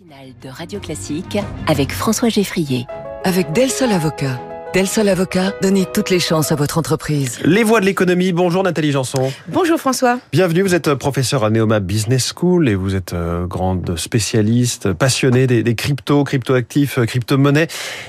[0.00, 2.86] matinale de Radio Classique avec François Geffrier.
[3.24, 4.40] Avec Del Sol Avocat.
[4.72, 7.40] Del Sol Avocat, donnez toutes les chances à votre entreprise.
[7.44, 9.32] Les voix de l'économie, bonjour Nathalie Janson.
[9.48, 10.20] Bonjour François.
[10.32, 15.46] Bienvenue, vous êtes professeur à Neoma Business School et vous êtes euh, grande spécialiste, passionnée
[15.46, 17.66] des, des cryptos, cryptoactifs, euh, crypto-monnaies.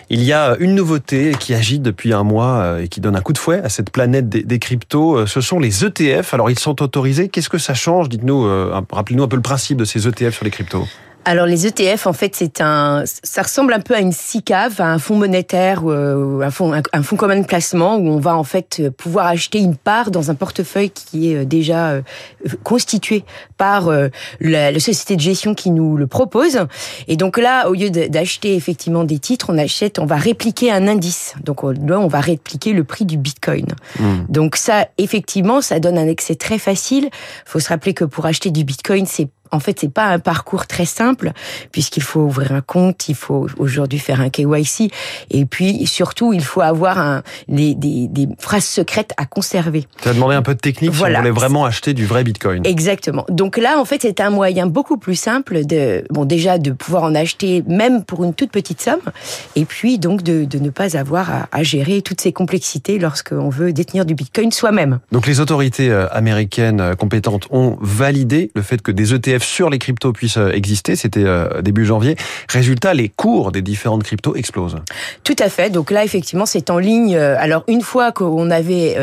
[0.09, 3.21] Il y a une nouveauté qui agite depuis un mois euh, et qui donne un
[3.21, 5.25] coup de fouet à cette planète des, des cryptos.
[5.25, 6.33] Ce sont les ETF.
[6.33, 7.29] Alors ils sont autorisés.
[7.29, 8.07] Qu'est-ce que ça change?
[8.07, 8.47] Dites-nous,
[8.91, 10.85] rappelez-nous un peu le principe de ces ETF sur les cryptos.
[11.23, 14.91] Alors les ETF, en fait, c'est un, ça ressemble un peu à une SICAV, à
[14.91, 18.43] un fonds monétaire, euh, un fonds, un, fonds commun de placement où on va en
[18.43, 22.01] fait pouvoir acheter une part dans un portefeuille qui est euh, déjà euh,
[22.63, 23.23] constitué
[23.57, 23.91] par
[24.39, 26.59] la, société de gestion qui nous le propose.
[27.07, 30.87] Et donc là, au lieu d'acheter effectivement des titres, on achète, on va répliquer un
[30.87, 31.35] indice.
[31.43, 33.67] Donc là, on va répliquer le prix du Bitcoin.
[33.99, 34.23] Hmm.
[34.29, 37.05] Donc ça, effectivement, ça donne un accès très facile.
[37.05, 37.11] Il
[37.45, 40.67] faut se rappeler que pour acheter du Bitcoin, c'est en fait, c'est pas un parcours
[40.67, 41.31] très simple
[41.71, 44.91] puisqu'il faut ouvrir un compte, il faut aujourd'hui faire un KYC
[45.29, 49.87] et puis surtout il faut avoir un, des, des, des phrases secrètes à conserver.
[50.03, 52.65] Ça a demandé un peu de technique si on voulait vraiment acheter du vrai Bitcoin.
[52.65, 53.25] Exactement.
[53.29, 57.03] Donc là, en fait, c'est un moyen beaucoup plus simple de, bon, déjà de pouvoir
[57.03, 59.01] en acheter même pour une toute petite somme
[59.55, 63.49] et puis donc de, de ne pas avoir à, à gérer toutes ces complexités lorsqu'on
[63.49, 64.99] veut détenir du Bitcoin soi-même.
[65.11, 69.69] Donc les autorités euh, américaines euh, compétentes ont validé le fait que des ETF sur
[69.69, 70.95] les cryptos puissent euh, exister.
[70.95, 72.15] C'était euh, début janvier.
[72.49, 74.77] Résultat, les cours des différentes cryptos explosent.
[75.23, 75.69] Tout à fait.
[75.69, 77.15] Donc là, effectivement, c'est en ligne.
[77.15, 78.97] Euh, alors, une fois qu'on avait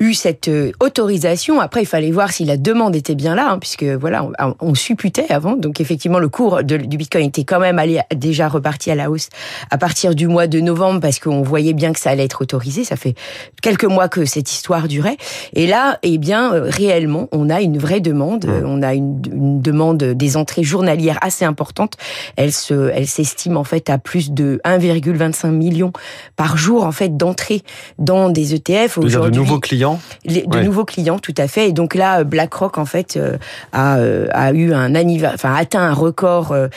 [0.00, 3.84] eu cette autorisation, après, il fallait voir si la demande était bien là, hein, puisque
[3.84, 4.28] voilà,
[4.60, 5.56] on, supputait avant.
[5.56, 9.28] Donc, effectivement, le cours du Bitcoin était quand même allé, déjà reparti à la hausse
[9.70, 12.84] à partir du mois de novembre, parce qu'on voyait bien que ça allait être autorisé.
[12.84, 13.14] Ça fait
[13.62, 15.16] quelques mois que cette histoire durait.
[15.54, 18.46] Et là, eh bien, réellement, on a une vraie demande.
[18.46, 18.66] Mmh.
[18.66, 21.94] On a une, une demande des entrées journalières assez importantes.
[22.36, 25.92] Elle se, elle s'estime en fait à plus de 1,25 million
[26.36, 27.62] par jour en fait d'entrées
[27.98, 28.98] dans des ETF.
[28.98, 30.00] De nouveaux clients.
[30.24, 31.68] de nouveaux clients, tout à fait.
[31.68, 33.36] Et donc là, BlackRock en fait euh,
[33.72, 36.52] a, euh, a eu un anniversaire, enfin atteint un record.
[36.52, 36.68] Euh,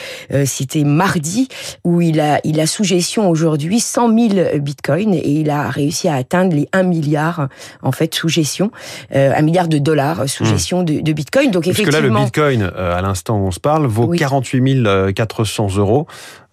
[0.44, 1.48] c'était mardi
[1.84, 6.08] où il a, il a sous gestion aujourd'hui 100 000 bitcoins et il a réussi
[6.08, 7.48] à atteindre les 1 milliard
[7.82, 8.70] en fait sous gestion,
[9.14, 10.46] euh, 1 milliard de dollars sous hmm.
[10.46, 11.50] gestion de, de bitcoin.
[11.50, 14.60] Donc Parce effectivement, que là, le bitcoin à l'instant où on se parle, vaut 48
[15.14, 16.06] 400 euros.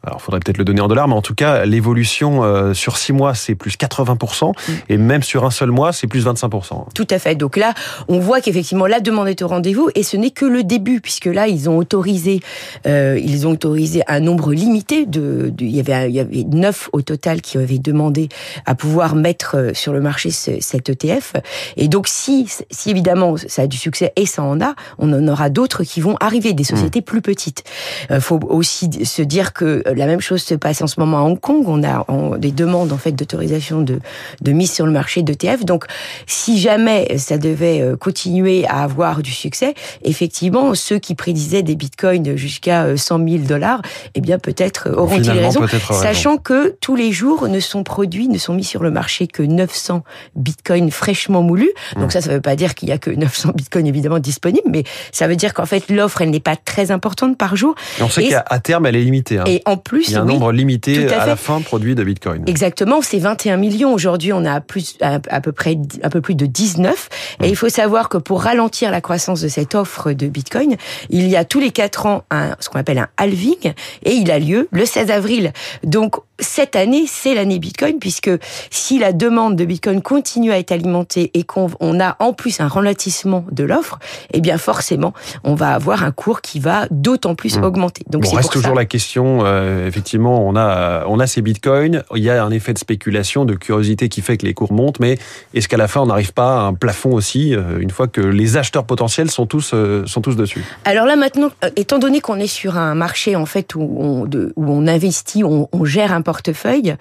[0.05, 3.11] Alors, faudrait peut-être le donner en dollars, mais en tout cas, l'évolution euh, sur six
[3.11, 4.73] mois, c'est plus 80%, mm.
[4.87, 6.93] et même sur un seul mois, c'est plus 25%.
[6.95, 7.35] Tout à fait.
[7.35, 7.73] Donc là,
[8.07, 11.25] on voit qu'effectivement, la demande est au rendez-vous, et ce n'est que le début, puisque
[11.25, 12.39] là, ils ont autorisé,
[12.87, 16.87] euh, ils ont autorisé un nombre limité de, il y avait, il y avait neuf
[16.93, 18.29] au total qui avaient demandé
[18.65, 21.33] à pouvoir mettre euh, sur le marché cet ETF.
[21.75, 25.27] Et donc, si, si évidemment ça a du succès et ça en a, on en
[25.27, 27.03] aura d'autres qui vont arriver, des sociétés mm.
[27.03, 27.63] plus petites.
[28.09, 31.21] Il faut aussi se dire que la même chose se passe en ce moment à
[31.21, 31.63] Hong Kong.
[31.67, 32.05] On a
[32.37, 33.99] des demandes en fait d'autorisation de,
[34.41, 35.65] de mise sur le marché d'ETF.
[35.65, 35.85] Donc,
[36.25, 39.73] si jamais ça devait euh, continuer à avoir du succès,
[40.03, 43.81] effectivement, ceux qui prédisaient des bitcoins jusqu'à 100 000 dollars,
[44.15, 45.61] eh bien peut-être auront-ils raison,
[45.91, 49.43] sachant que tous les jours ne sont produits, ne sont mis sur le marché que
[49.43, 50.03] 900
[50.35, 51.71] bitcoins fraîchement moulus.
[51.95, 52.11] Donc mmh.
[52.11, 55.27] ça, ça veut pas dire qu'il y a que 900 bitcoins évidemment disponibles, mais ça
[55.27, 57.75] veut dire qu'en fait l'offre, elle n'est pas très importante par jour.
[57.99, 59.39] Et on sait qu'à terme, elle est limitée.
[59.39, 59.43] Hein.
[59.47, 60.09] Et en plus.
[60.09, 62.43] Il y a un nombre limité à, la fin produit de Bitcoin.
[62.47, 63.93] Exactement, c'est 21 millions.
[63.93, 67.09] Aujourd'hui, on a plus, à, peu près un peu plus de 19.
[67.41, 67.45] Et mmh.
[67.49, 70.75] il faut savoir que pour ralentir la croissance de cette offre de Bitcoin,
[71.09, 73.73] il y a tous les quatre ans un, ce qu'on appelle un halving
[74.03, 75.53] et il a lieu le 16 avril.
[75.83, 78.31] Donc, cette année, c'est l'année Bitcoin, puisque
[78.71, 82.67] si la demande de Bitcoin continue à être alimentée et qu'on a en plus un
[82.67, 83.99] ralentissement de l'offre,
[84.33, 85.13] eh bien forcément,
[85.43, 87.63] on va avoir un cours qui va d'autant plus mmh.
[87.63, 88.03] augmenter.
[88.09, 89.39] Donc bon, reste toujours la question.
[89.45, 92.03] Euh, effectivement, on a on a ces Bitcoins.
[92.15, 94.99] Il y a un effet de spéculation, de curiosité qui fait que les cours montent,
[94.99, 95.17] mais
[95.53, 98.21] est-ce qu'à la fin on n'arrive pas à un plafond aussi euh, une fois que
[98.21, 100.63] les acheteurs potentiels sont tous euh, sont tous dessus?
[100.85, 104.53] Alors là maintenant, étant donné qu'on est sur un marché en fait où on, de,
[104.55, 106.95] où on investit, on, on gère un portefeuille.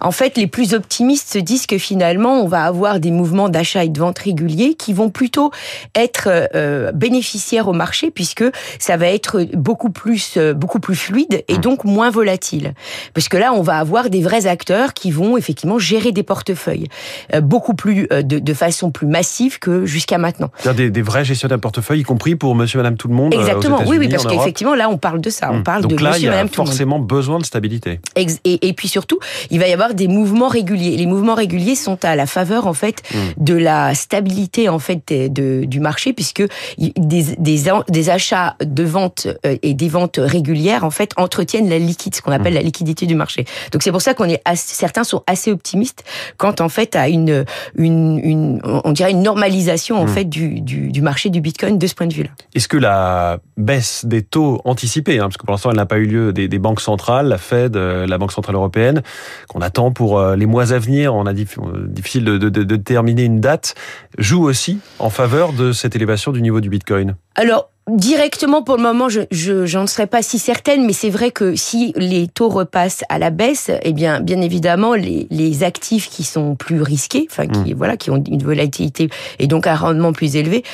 [0.00, 3.84] En fait, les plus optimistes se disent que finalement, on va avoir des mouvements d'achat
[3.84, 5.50] et de vente réguliers qui vont plutôt
[5.94, 8.44] être euh, bénéficiaires au marché puisque
[8.78, 11.60] ça va être beaucoup plus euh, beaucoup plus fluide et mmh.
[11.60, 12.74] donc moins volatile.
[13.12, 16.88] Parce que là, on va avoir des vrais acteurs qui vont effectivement gérer des portefeuilles
[17.34, 20.50] euh, beaucoup plus euh, de, de, façon plus massive que jusqu'à maintenant.
[20.76, 23.34] Des, des vrais gestionnaires de portefeuille, y compris pour Monsieur, Madame, tout le monde.
[23.34, 23.82] Exactement.
[23.86, 25.50] oui, oui, parce qu'effectivement, là, on parle de ça.
[25.50, 25.62] On hmm.
[25.64, 28.00] parle Donc de là, Monsieur, il y a forcément besoin de stabilité.
[28.16, 28.26] Et,
[28.68, 29.18] et, puis surtout,
[29.50, 30.96] il va y avoir des mouvements réguliers.
[30.96, 33.44] Les mouvements réguliers sont à la faveur en fait hmm.
[33.44, 36.44] de la stabilité en fait de, du marché, puisque
[36.78, 39.26] des, des, des achats de vente
[39.62, 42.56] et des ventes régulières en fait entretiennent la liquide, ce qu'on appelle hmm.
[42.56, 43.44] la liquidité du marché.
[43.72, 46.04] Donc c'est pour ça qu'on est certains sont assez optimistes
[46.36, 47.44] quant en fait à une
[47.76, 51.86] une, une on dirait une normalisation en fait du, du, du marché du Bitcoin de
[51.86, 52.30] ce point de vue-là.
[52.54, 55.98] Est-ce que la baisse des taux anticipés, hein, parce que pour l'instant elle n'a pas
[55.98, 59.02] eu lieu, des, des, banques centrales, la Fed, euh, la Banque centrale européenne,
[59.48, 62.48] qu'on attend pour euh, les mois à venir, on a dit euh, difficile de, de,
[62.48, 63.74] de, de terminer une date,
[64.18, 67.16] joue aussi en faveur de cette élévation du niveau du Bitcoin?
[67.34, 71.54] Alors Directement, pour le moment, je j'en serais pas si certaine, mais c'est vrai que
[71.54, 76.24] si les taux repassent à la baisse, eh bien, bien évidemment, les, les actifs qui
[76.24, 77.76] sont plus risqués, enfin qui mmh.
[77.76, 80.64] voilà, qui ont une volatilité et donc un rendement plus élevé,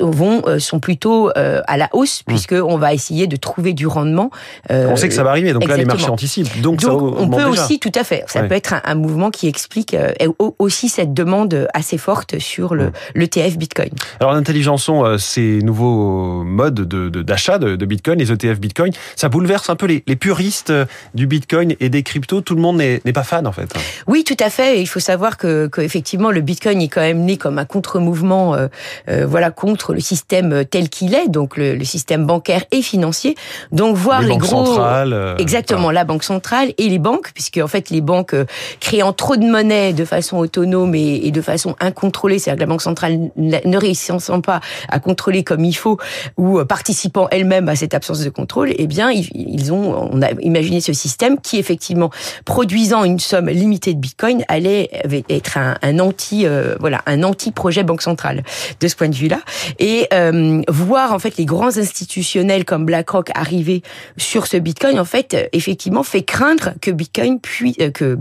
[0.00, 2.24] vont euh, sont plutôt euh, à la hausse mmh.
[2.28, 4.30] puisque on va essayer de trouver du rendement.
[4.70, 6.60] Euh, on sait que ça va arriver, donc là les marchés anticipent.
[6.60, 9.96] Donc, ça on peut aussi, tout à fait, ça peut être un, mouvement qui explique
[10.58, 12.92] aussi cette demande assez forte sur le mmh.
[13.16, 13.90] l'ETF Bitcoin.
[14.20, 16.80] Alors l'intelligence sont ces nouveaux mode
[17.24, 18.92] d'achat de, de, Bitcoin, les ETF Bitcoin.
[19.16, 20.72] Ça bouleverse un peu les, les puristes
[21.14, 22.42] du Bitcoin et des cryptos.
[22.42, 23.72] Tout le monde n'est pas fan en fait.
[24.06, 24.80] Oui, tout à fait.
[24.80, 28.54] il faut savoir que, que, effectivement le Bitcoin est quand même né comme un contre-mouvement,
[28.54, 28.68] euh,
[29.08, 33.36] euh, voilà, contre le système tel qu'il est, donc le, le, système bancaire et financier.
[33.72, 37.58] Donc voir les, les gros, centrales, euh, exactement, la banque centrale et les banques, puisque
[37.58, 38.34] en fait les banques
[38.80, 42.72] créant trop de monnaie de façon autonome et, et de façon incontrôlée, c'est-à-dire que la
[42.72, 45.98] banque centrale ne réussissant pas à contrôler comme il faut
[46.36, 50.32] ou ou participant elles-mêmes à cette absence de contrôle, eh bien, ils ont, on a
[50.40, 52.10] imaginé ce système qui, effectivement,
[52.44, 54.90] produisant une somme limitée de Bitcoin, allait
[55.28, 58.42] être un, un anti, euh, voilà, un anti-projet banque centrale
[58.80, 59.40] de ce point de vue-là.
[59.78, 63.82] Et euh, voir en fait les grands institutionnels comme BlackRock arriver
[64.16, 68.18] sur ce Bitcoin, en fait, effectivement, fait craindre que Bitcoin puis euh, que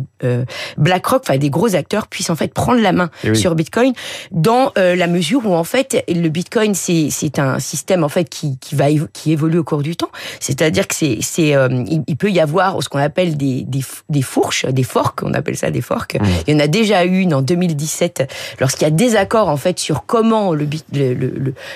[0.78, 3.94] BlackRock, enfin des gros acteurs, puissent en fait prendre la main eh sur Bitcoin
[4.32, 8.58] dans la mesure où en fait le Bitcoin c'est c'est un système en fait qui,
[8.60, 10.10] qui va qui évolue au cours du temps.
[10.40, 11.70] C'est-à-dire que c'est c'est euh,
[12.08, 15.56] il, peut y avoir ce qu'on appelle des, des, des fourches, des forks, on appelle
[15.56, 16.16] ça des forks.
[16.16, 16.26] Mmh.
[16.48, 19.80] Il y en a déjà une en 2017 lorsqu'il y a des accords en fait
[19.80, 20.68] sur comment le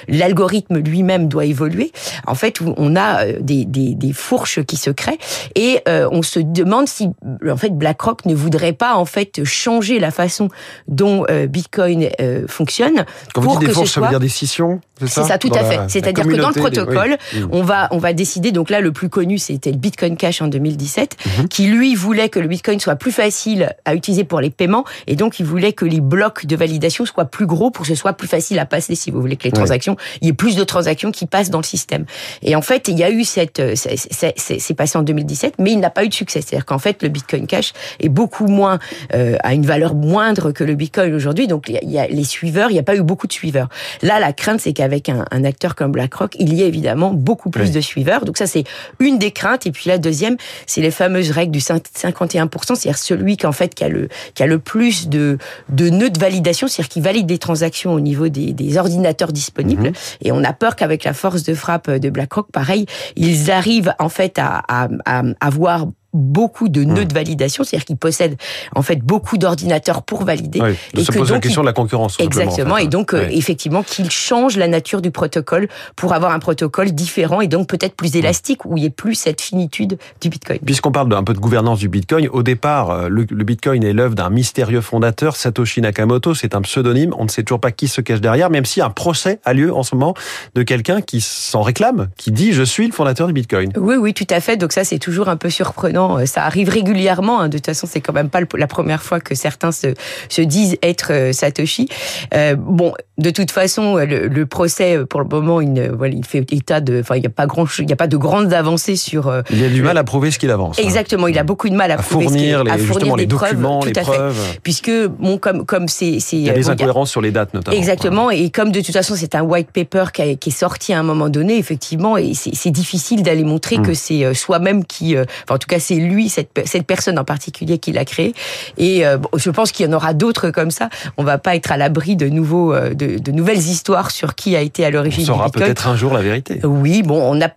[0.08, 1.92] l'algorithme le, lui-même doit évoluer.
[2.28, 5.20] En fait, on a euh, des, des, des fourches qui se créent
[5.56, 7.10] et euh, on se demande si
[7.50, 10.50] en fait BlackRock ne voudrait pas en fait changer la façon
[10.88, 12.10] dont Bitcoin
[12.48, 13.06] fonctionne.
[13.34, 15.52] Quand vous dites des fourches, ça veut dire des scissions, c'est ça C'est ça, tout
[15.54, 15.80] à fait.
[15.88, 17.18] C'est-à-dire que dans le protocole,
[17.52, 18.52] on va on va décider.
[18.52, 21.48] Donc là, le plus connu, c'était le Bitcoin Cash en 2017, mhm.
[21.48, 25.16] qui lui voulait que le Bitcoin soit plus facile à utiliser pour les paiements, et
[25.16, 28.14] donc il voulait que les blocs de validation soient plus gros pour que ce soit
[28.14, 28.96] plus facile à passer.
[28.96, 31.60] Si vous voulez que les transactions, il y ait plus de transactions qui passent dans
[31.60, 32.06] le système.
[32.42, 35.80] Et en fait, il y a eu cette, euh, c'est passé en 2017, mais il
[35.80, 36.42] n'a pas eu de succès.
[36.42, 38.80] C'est-à-dire qu'en fait, le Bitcoin Cash est beaucoup moins
[39.14, 41.48] euh, à une valeur moindre que le Bitcoin aujourd'hui.
[41.48, 43.70] Donc il y a les suiveurs, il n'y a pas eu beaucoup de suiveurs.
[44.02, 47.50] Là, la crainte, c'est qu'avec un, un acteur comme BlackRock, il y a évidemment beaucoup
[47.50, 48.26] plus de suiveurs.
[48.26, 48.64] Donc ça, c'est
[49.00, 49.66] une des craintes.
[49.66, 53.74] Et puis la deuxième, c'est les fameuses règles du 51%, c'est-à-dire celui qui en fait
[53.76, 55.38] qui a le qui a le plus de
[55.70, 59.88] de nœuds de validation, c'est-à-dire qui valide des transactions au niveau des, des ordinateurs disponibles.
[59.88, 59.94] Mhm.
[60.22, 62.86] Et on a peur qu'avec la force de frappe de BlackRock, pareil,
[63.16, 67.06] ils arrivent en fait à, à, à avoir beaucoup de nœuds hmm.
[67.06, 68.38] de validation, c'est-à-dire qu'ils possèdent
[68.76, 70.62] en fait beaucoup d'ordinateurs pour valider.
[70.62, 72.18] Oui, et se pose la question de la concurrence.
[72.20, 76.92] Exactement, et donc euh, effectivement qu'ils changent la nature du protocole pour avoir un protocole
[76.92, 78.20] différent et donc peut-être plus hmm.
[78.20, 80.60] élastique où il n'y ait plus cette finitude du Bitcoin.
[80.60, 84.16] Puisqu'on parle un peu de gouvernance du Bitcoin, au départ, euh, le, Bitcoin est l'œuvre
[84.16, 88.02] d'un mystérieux fondateur, Satoshi Nakamoto, c'est un pseudonyme, on ne sait toujours pas qui se
[88.02, 90.14] cache derrière, même si un procès a lieu en ce moment
[90.56, 93.72] de quelqu'un qui s'en réclame, qui dit je suis le fondateur du Bitcoin.
[93.78, 96.70] Oui, oui, tout à fait, donc ça c'est toujours un peu surprenant euh, ça arrive
[96.70, 97.42] régulièrement.
[97.42, 97.50] Hein.
[97.50, 99.94] De toute façon, c'est quand même pas la première fois que certains se,
[100.30, 101.90] se disent être euh, Satoshi.
[102.34, 106.82] Euh, bon, de toute façon, le, procès, pour le moment, il, voilà, il fait état
[106.82, 109.32] de, enfin, il n'y a pas grand, il y a pas de grandes avancées sur.
[109.52, 110.78] Il a du mal à prouver ce qu'il avance.
[110.80, 110.84] Hein.
[110.84, 113.84] Exactement, il a beaucoup de mal à, prouver fournir ce les, à fournir les documents,
[113.86, 114.58] les preuves.
[114.64, 117.78] puisque bon, comme comme c'est, il y a des incohérences sur les dates notamment.
[117.78, 121.04] Exactement, et comme de toute façon, c'est un white paper qui, est sorti à un
[121.04, 123.86] moment donné, effectivement, et c'est difficile d'aller montrer hmm.
[123.86, 127.24] que c'est soi-même qui, enfin, en tout cas, c'est c'est lui, cette, cette personne en
[127.24, 128.34] particulier qui l'a créé.
[128.78, 130.90] Et euh, je pense qu'il y en aura d'autres comme ça.
[131.18, 134.56] On va pas être à l'abri de nouveaux, euh, de, de, nouvelles histoires sur qui
[134.56, 135.24] a été à l'origine.
[135.24, 136.60] On saura peut-être un jour la vérité.
[136.64, 137.50] Oui, bon, on a,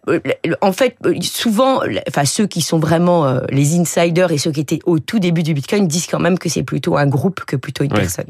[0.60, 4.98] en fait, souvent, enfin ceux qui sont vraiment les insiders et ceux qui étaient au
[4.98, 7.92] tout début du Bitcoin disent quand même que c'est plutôt un groupe que plutôt une
[7.92, 8.26] personne.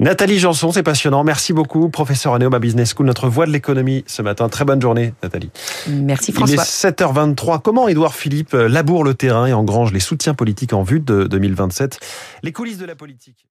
[0.00, 1.24] Nathalie Janson, c'est passionnant.
[1.24, 4.48] Merci beaucoup, professeur à Neoma Business School, notre voix de l'économie ce matin.
[4.48, 5.50] Très bonne journée, Nathalie.
[5.88, 6.54] Merci François.
[6.54, 7.60] Il est 7h23.
[7.62, 11.98] Comment Édouard Philippe laboure le terrain et engrange les soutiens politiques en vue de 2027
[12.42, 13.48] Les coulisses de la politique.